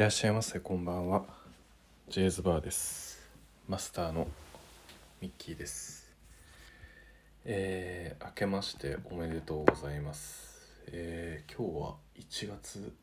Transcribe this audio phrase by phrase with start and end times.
[0.00, 1.24] らっしゃいませこんばんは。
[2.08, 3.20] ジェイズバーです。
[3.68, 4.28] マスターの
[5.20, 6.10] ミッキーです。
[7.44, 10.72] えー、明けましておめでとうございます。
[10.86, 12.94] えー、今日は1月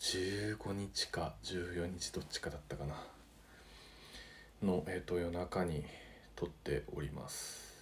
[0.00, 2.94] 15日か14日どっちかだったかな。
[4.62, 5.84] のえっ、ー、と夜中に
[6.34, 7.74] 撮っております。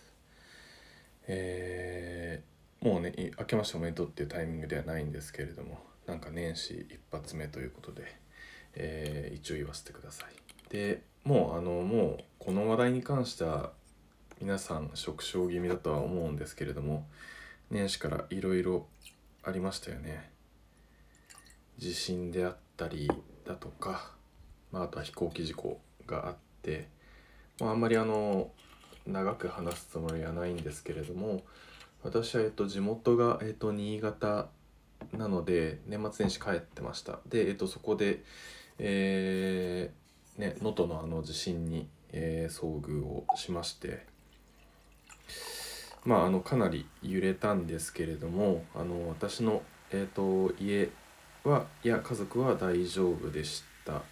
[1.29, 5.79] えー、もうね明けましておめでとうっていうタイミングではないんですけれども。
[6.07, 8.05] なんか年始一発目ということで、
[8.75, 10.33] えー、一応言わせてください。
[10.71, 13.73] でもうあのもうこの話題に関しては
[14.41, 17.07] 皆さん食傷気味だとは思うんですけれども
[17.71, 18.87] 年始からいろいろ
[19.43, 20.31] ありましたよね。
[21.79, 23.11] 地震であったり
[23.45, 24.13] だとか、
[24.73, 26.89] まあ、あとは飛行機事故があって、
[27.61, 28.51] まあ、あんまりあの
[29.07, 31.43] 長く話すつもりはないんですけれども
[32.03, 34.49] 私は、えっと、地元が、えっと、新潟
[35.13, 37.21] なので年末年始帰ってました。
[37.29, 38.23] で、えっと、そこで
[38.79, 44.05] えー、ね能登のあの地震に、えー、遭遇をしまして
[46.05, 50.91] まああのかなり揺れたんですけれどもあの私の、えーと、家
[51.45, 54.03] はいや家族は大丈夫でした。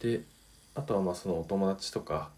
[0.00, 0.22] で
[0.74, 2.30] あとはまあそのお友達とか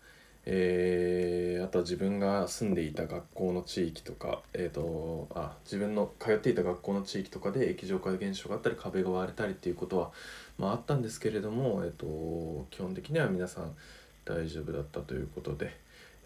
[0.49, 10.13] えー、あとは自分が住んでいた学校の地域とか、えーと、あ自分の通っていた学校の地域とかで液状化現象があったり壁が割れたりっていうことは、
[10.57, 13.75] まあ、あったんですけれども、えーと、基本的には皆さん
[14.25, 15.77] 大丈夫だったということで、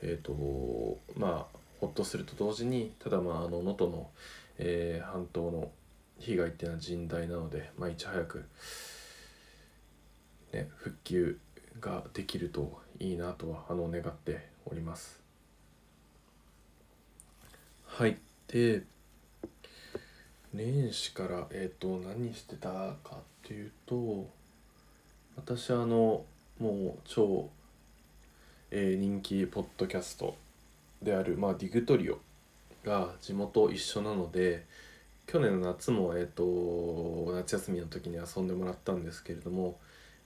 [0.02, 4.10] えーとまあ、ほっとすると同時にただまああの能登の、
[4.58, 5.70] えー、半島の
[6.18, 8.44] 被害っていうのは甚大なので、まあ、いち早く、
[10.52, 11.38] ね、復旧
[11.78, 15.20] ができるといいなとはあの願っております。
[17.86, 18.18] はい。
[18.48, 18.82] で
[20.52, 24.28] 年始からえっ、ー、と何してたかっていうと
[25.36, 26.25] 私あの
[26.58, 27.48] もう超、
[28.70, 30.37] えー、人気ポッドキャスト
[31.02, 32.19] である、まあ、ディグトリオ
[32.84, 34.66] が地元一緒なので
[35.26, 39.78] 去年の夏も、えーと夏休みの時に遊んでもらったんですけれども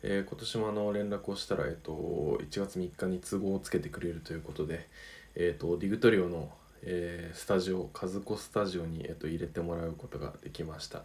[0.07, 4.87] えー、今年もあの連絡をしたら、えーと、1月3日に都合をつけてくれるということで、
[5.35, 6.51] えーと、ディグトリオの、
[6.83, 11.05] えー、スタジオ和子スタジオに、えーと、入れてもらうことができました。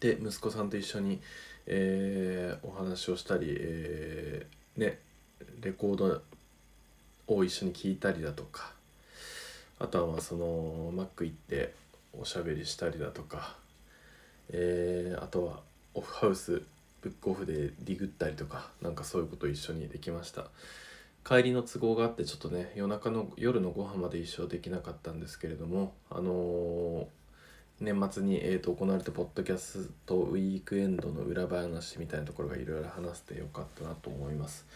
[0.00, 1.20] で息子さんと一緒に、
[1.66, 4.98] えー、お話をしたり、えー、ね
[5.60, 6.22] レコード
[7.26, 8.72] を一緒に聴いたりだとか
[9.78, 11.74] あとはそのマック行って
[12.18, 13.56] おしゃべりしたりだとか、
[14.48, 15.60] えー、あとは
[15.92, 16.62] オフハウス
[17.02, 20.46] ブックオフでディグったりとかなんかそういうことを一緒にできました。
[21.24, 27.06] 帰りの都合があってちょっとね夜中の夜のご飯まで一緒できなかったんですけれどもあのー、
[27.80, 34.66] 年末に、えーと、行われたポッドキャストウィークエンドの裏話みたいなところがいろいろ話してよかったなと思います。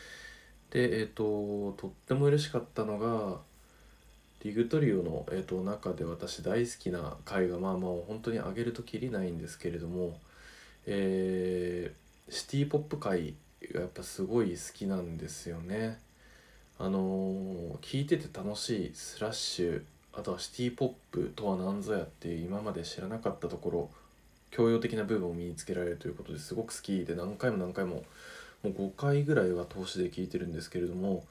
[0.70, 3.38] でえっ、ー、ととっても嬉しかったのが
[4.42, 10.18] ディグトリオの、えーと、中で私大好きな回がまあまあ本当にあげるときりないんですけれども
[10.86, 13.34] えーシティポップ界
[13.72, 15.98] がやっぱすごい好きなんですよね。
[16.78, 23.90] あのー、聞いてて楽しいスラッシュあとはシティポップとは何ぞやっていう今まで知らなかったところ
[24.50, 28.04] 教養的な部分を身につけられるということですごく好きで何回も何回も
[28.62, 31.24] もう5回ぐらいは投資で聞いてるんですけれども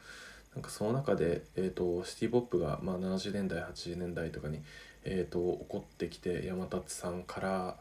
[0.56, 4.60] なんかその中で、えーと、シティポップが、まあ、70年代80年代とかに、
[5.04, 7.76] えーと起こってきて山達さんから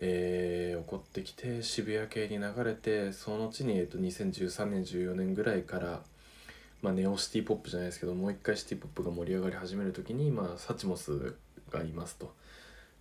[0.00, 6.02] えー、起こってきて渋谷系に流れてその後に、えー、と2013年14年ぐらいから、
[6.82, 11.34] まあ、ネオシティポップじゃないですけどもう一回シティポップが盛り上がり始める時に、まあ、 Suchmos
[11.70, 12.32] がいますと。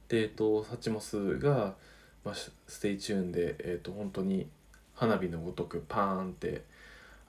[0.07, 1.75] で、えーと、 Suchmos が、
[2.23, 4.47] まあ、 STAY TUNE で、えーと、本当に
[4.93, 6.63] 花火のごとくパーンって、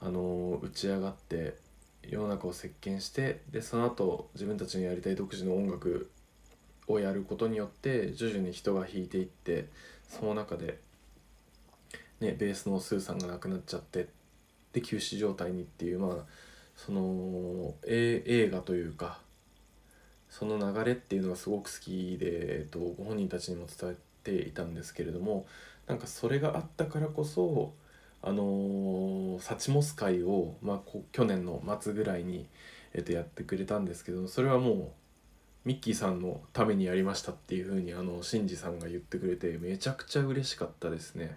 [0.01, 1.57] あのー、打ち上がって
[2.09, 6.11] 世の中を席巻してでその後自分たちのやりたい独自の音楽
[6.89, 9.69] をやることによって徐々に人が弾いていって
[10.09, 10.79] その中で、
[12.21, 14.09] ね、ベースのスーさんが亡くなっちゃって
[14.73, 16.17] で休止状態にっていうまあ
[16.77, 19.19] その映画というか
[20.29, 25.47] その流れっていうのがすごく好きで、えっと、ご本人たちにも伝えていたんですけれども
[25.87, 27.73] なんかそれがあったからこそ
[28.23, 32.47] あのー、サチモス会を、まあ、去年の末ぐらいに、
[32.93, 34.89] えっと、やってくれたんですけどそれはもう
[35.67, 41.37] ミッキーさんのためにやりましたっていう風にあのシンジさんが言ってくれてめちゃくちゃ嬉しかったですね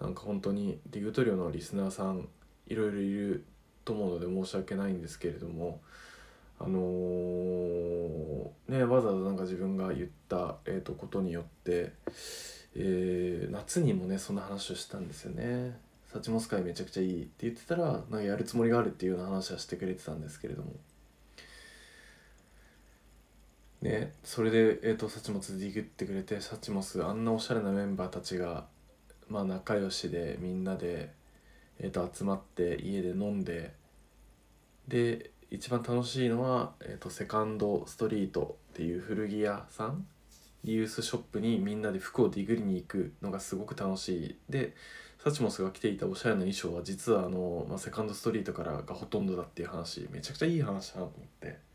[0.00, 2.26] なんか本当にディグトリオのリスナーさん
[2.66, 3.44] いろいろいる
[3.84, 5.80] と思うので申し訳ないんですけれども
[6.58, 11.92] あのー、ねわざわざなんか自分が言った、えーと、ことによって、
[12.74, 15.76] えー、夏にもねそんな話をしたんですよね。
[16.12, 20.72] サチモス会めちゃくちゃいいって言ってたらなんかやるつもりがあるっていうような話はしてくれてたんですけれども
[23.82, 28.66] ねそれで、えーと、サチモスディグってくれてサチモスあんなおしゃれなメンバーたちが
[29.28, 31.12] まあ仲良しでみんなで、
[31.78, 33.74] えーと、集まって家で飲んで
[34.88, 40.06] で一番楽しいのは、えーと、セカンドストリートっていう古着屋さん
[40.64, 44.36] リユースショップにみんなで服をディグりに行くのがすごく楽しい。
[44.48, 44.74] で
[45.22, 51.71] サチモスが着ていたおしゃれな衣装は実はあの、まあ、セカンドストリートからがほとんどだっていう話めちゃくちゃいい話だなと思って。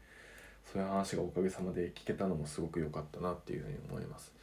[0.71, 4.33] そういう話がおかげさまで聞けたのもすごく良かったなっていうふうに思います。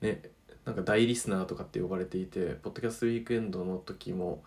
[0.00, 0.22] ね
[0.64, 4.42] なんか大リスナーとかって呼ばれていてポッドキャストウィークエンドの時も、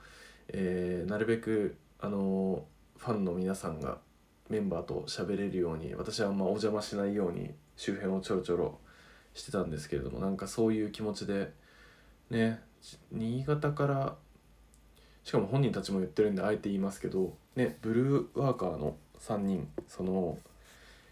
[0.50, 2.65] えー、なるべくあの
[2.97, 4.00] ファンの皆さんが
[4.50, 8.79] メンバーと喋れるように私はあんまお邪魔しないように周辺をちょろちょろ
[9.33, 11.51] してたんですけれどもなんかそういう気持ちで
[12.29, 12.59] ね
[13.11, 14.15] 新潟から
[15.23, 20.38] しかも本人たちも言ってるんであえて言いますけどねブルーワーカーの3人その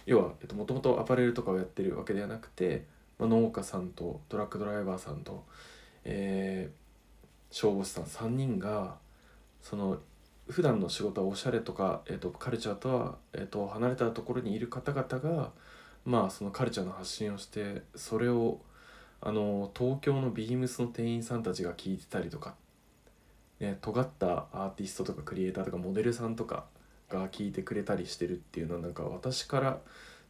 [0.07, 2.85] 要はもともとアパレルとかをやってるわけではなくて
[3.19, 5.43] まあ、農家さんとトラックドライバーさんと、
[6.03, 8.95] えー、消防士さん3人が
[9.61, 9.97] その
[10.47, 15.51] 普段の仕事はおしゃれとか、えーと、カルチャーとは、えーと、離れたところにいる方々が
[16.05, 18.61] まあそのカルチャーの発信をしてそれを
[19.19, 22.53] あの東京のビームスの店員さんたちが聞いてたりとか、
[23.59, 26.65] ね、尖ったアーティストとかクリエイターとかモデルさんとか
[27.09, 29.79] が聞いてくれたりしてるっていうのはなんか私から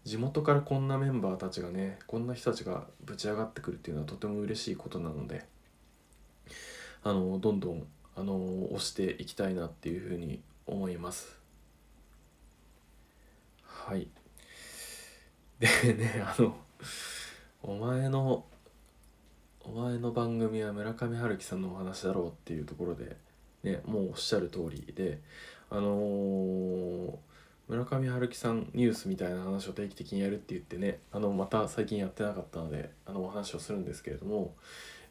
[0.03, 5.45] 地元からこんなメンバーたちがねこんな人たちがぶち上がってくるっていうのはとても嬉しいことなので
[7.03, 8.35] あのどんどんあの
[8.71, 11.37] 押していきたいなっていうふうに思います。
[13.63, 14.07] はい。
[15.59, 16.55] でねあの
[17.61, 18.45] お前の
[19.61, 23.17] お前の番組は村上春樹さんのお話だろうっていうところで
[23.63, 25.21] ねもうおっしゃる通りで
[25.69, 27.27] あのー
[27.67, 34.55] 村上春樹さんニュースみたいな話を定期的にやるって言ってねあのまた最近やってなかったのであのお話をするんですけれども、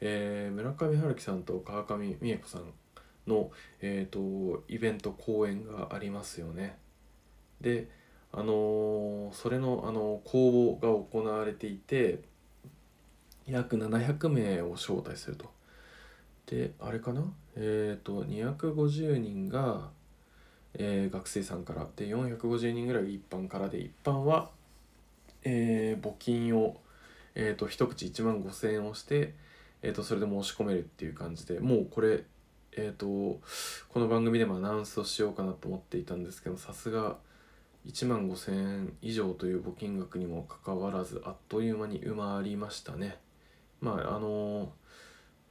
[0.00, 2.62] えー、村上春樹さんと川上美恵子さん
[3.26, 3.50] の、
[3.82, 6.78] えーと、イベント公演がありますよね。
[7.60, 7.88] で
[8.32, 12.20] あのー、それの、あの公募が行われていて
[13.46, 15.50] 約700名を招待すると。
[16.46, 17.22] であれかな？
[17.56, 19.90] えっ、ー、と250人が
[20.78, 24.50] えー、学生さんからで450人ぐらい一般からで一般は、
[25.42, 26.76] えー、募金を、
[27.34, 29.34] えーと、一口1万5,000円をして、
[29.82, 32.24] えーと、それで申し込めるっていう感じでもうこれ、
[32.72, 37.16] えーと、この番組でもアナウンスをしようかなと思っていたんですけどさすが
[37.86, 43.18] 1万5,000円以上という募金額にもかかわらずあっという間に埋まりましたね。
[43.80, 44.72] まああの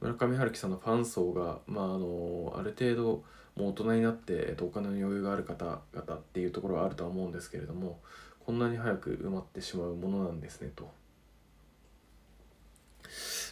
[0.00, 3.24] 村上春樹さんのファン層が、まあ、あのある程度
[3.56, 7.98] もう大人になって、えっと、お金の余裕がある方々っていうところはあるとは思うんですけれども
[8.44, 10.90] こんなに早く埋まってしまうものなんですねと。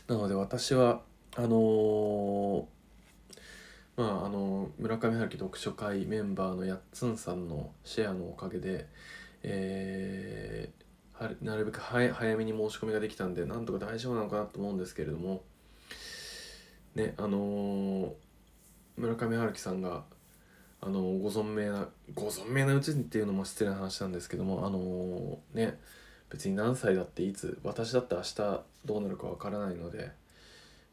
[0.06, 1.00] なので私は
[1.36, 2.64] あのー、
[3.96, 8.86] まああの村上春樹読書会メンバーのやっつんさんのシェアのおかげで、
[9.42, 15.42] えー、なるべく早めに申し込みができたんでなんとか大丈夫なのかなと思うんですけれども
[16.94, 18.23] ねあのー
[18.96, 20.04] 村上春樹さんが
[20.80, 25.78] あのご存命なご存命なうちにっていうのも失礼な話なんですけどもあのね
[26.30, 30.10] 別に何歳だっていつ私だって明日どうなるかわからないので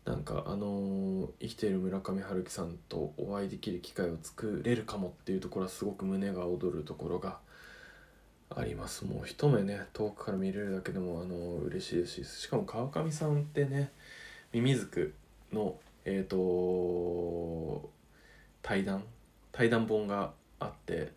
[0.06, 7.38] なんかあの生きている村上春樹さんとお会いできる機会を作れるかもっていうところはすごく胸が躍るところが
[8.50, 9.06] あります。
[9.06, 13.92] もう一目ね遠くから見れるだけでもあの嬉しいですししかも川上さんってね
[14.52, 15.14] ミミズク
[15.54, 17.90] のえっ、ー、と
[18.62, 19.04] 対談
[19.52, 21.12] 対談本があって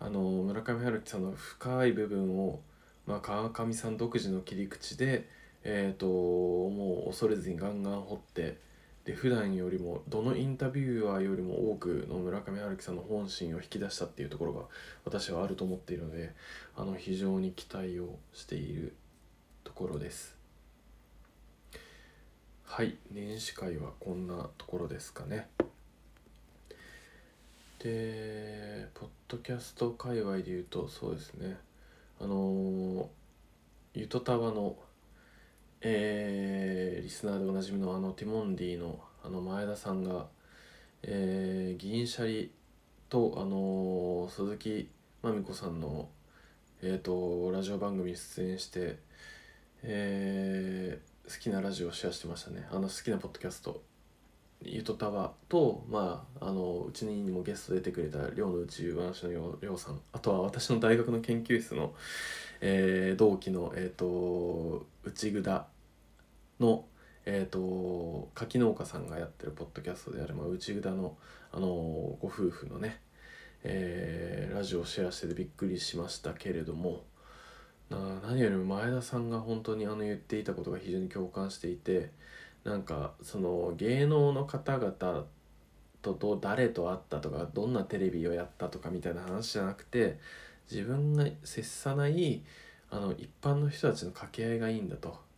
[0.00, 2.60] あの村上春樹さんの深い部分を、
[3.06, 5.28] まあ、川上さん独自の切り口で、
[5.64, 8.58] えーと、もう恐れずにガンガン掘って
[9.04, 14.62] で普段よりもどのインタビューアーよりも多くの村上春樹さんの本心を引き出したっていうところが
[15.04, 16.32] 私はあると思っているので
[16.76, 18.94] あの非常に期待をしている
[19.64, 20.37] ところです。
[22.70, 25.48] はい年始会はこんなところですかね。
[27.80, 31.56] でポッドキャスト界隈で言うとそうですね。
[32.20, 33.08] あの
[33.94, 34.76] ゆとたわの
[35.80, 40.26] えー、リスナーでおなじみのあのティモンディのあの前田さんが、
[41.02, 42.52] えー、銀シャリ
[43.08, 44.88] とあの鈴木
[45.22, 46.10] まみこさんの
[46.80, 48.98] えーと、ラジオ番組に出演して、
[49.82, 52.66] えー、好きなラジオをシェアしてましたね。
[52.72, 53.82] あの好きなポッドキャスト。
[54.62, 60.00] ゆとたわと、まあ、あのうちにもゲスト出てくれた寮の宇宙話のりょうさん。
[60.14, 61.92] あとは私の大学の研究室の、
[62.62, 65.64] えー、同期の、えーと、内札
[66.60, 66.86] の、
[67.26, 71.18] えーと、柿農家さんがやってるポッドキャストである、まあ、内札の、
[71.52, 73.02] あのご夫婦のね、
[73.64, 77.04] えー、ラジオをシェアしててびっくりしましたけれども
[77.90, 82.10] 何よりも前田さんが本当にあの言っていたことが非常に共感していて
[82.64, 85.24] なんかその芸能の方々
[86.02, 90.18] とど誰と会ったとかどんなテレビをやったとかみたいな話じゃなくて
[90.70, 92.42] 自分が接さない
[92.90, 95.28] あの一般の人たちの掛け合いがいいんだと。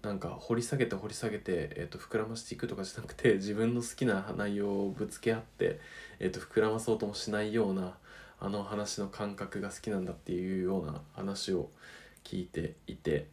[0.00, 5.80] なんか掘り下げて掘り下げて、えー、と膨らましていくとかじゃなくて自分の好きな内容をぶつけ合って、
[6.20, 7.96] えー、と膨らまそうともしないような
[8.40, 11.70] あの話の感覚が好きなんだっていうような話を
[12.24, 13.26] 聞いていて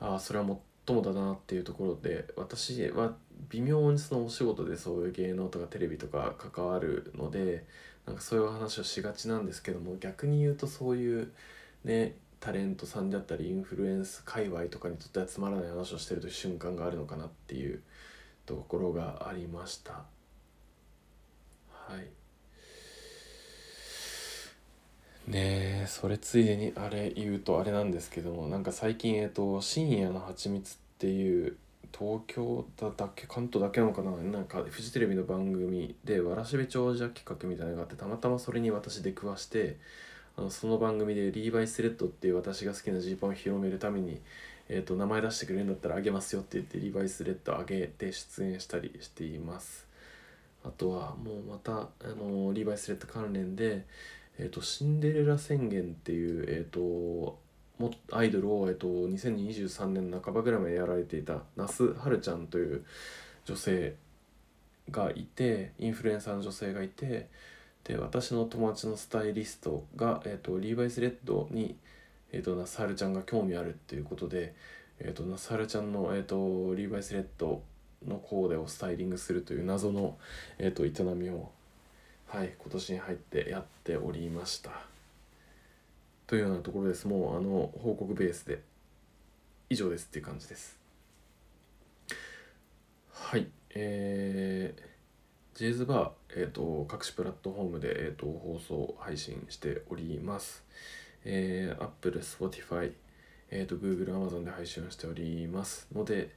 [0.00, 3.14] ああそれはもっともだなっていうところで私は
[3.50, 7.64] 微妙にそのお仕事でそういう芸能とかテレビとか関わるので
[8.06, 11.32] なんかそういう話をしがちなんですけども逆に言うとそういう
[11.84, 17.80] ねタレントさんであったりインフルエンス界隈とかにとってはつまらない話をしてるという瞬間があるのかなっていう
[18.44, 20.04] ところがありました。
[21.70, 22.23] はい。
[25.26, 31.56] ねえそれついでにあれ言うとあれなんですけどもなんか最近えっと「深夜の蜂蜜」っていう
[31.96, 39.76] 東京だだけ関東だけなのかななんかフジテレビの番組でわらしべ長者企画みたいなのがあってたまたまそれに私出くわして
[40.36, 44.20] あのその番組でリーバイスレッドっていう私が好きなジーパンを広めるために、
[44.68, 49.86] えーと、名前出してくれるんだったらあげますよって言ってリーバイスレッドあげて出演したりしています。
[50.64, 53.84] あとはもうまたあのリーバイスレッド関連で
[54.38, 57.38] えーと、シンデレラ宣言っていう、えーと、
[57.78, 62.84] もアイドルを、えーと、2023年半ばぐらいまでやられていた那須はるちゃんという
[63.44, 63.96] 女性
[64.90, 67.28] がいてインフルエンサーの女性がいて
[67.84, 71.76] で私の友達のスタイリストが、えー、とリーバイスレッドに、
[72.32, 74.54] えー、と那須はるちゃんが興味あるっていうことで、
[74.98, 77.62] えー、と那須はるちゃんの、えー、とリーバイスレッド
[78.06, 80.18] のコーデをスタイリングするという謎の、
[80.58, 81.50] えー、と営みを
[82.34, 84.70] はい今年に入ってやっておりました。
[86.26, 87.06] というようなところです。
[87.06, 88.60] もうあの報告ベースで
[89.70, 90.76] 以上ですっていう感じです。
[93.12, 100.64] はいえー、ジェイズバー、えーと、各種プラットフォームで、えーと、放送配信しております、
[101.24, 102.94] えー、Apple、Spotify、
[103.52, 105.86] えーと、Google、Amazon で配信をしております。
[105.94, 106.30] ので、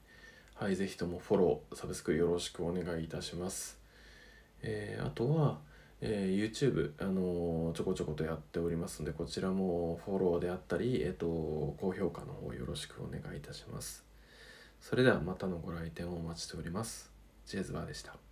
[0.54, 3.80] はい、ぜひともフォロー、サブスクよろしくお願いいたします。
[4.62, 5.66] えー、あとは、
[6.00, 11.26] えー、YouTube、あのー、ちょこちょことやっておりますので、こちらもフォローであったり、えっ、ー、と、
[11.80, 14.06] 高評価の方よろしくお願いいたします。
[14.80, 17.12] それではまたのご来店をお待ちしております。
[17.46, 18.27] ジェズバーでした。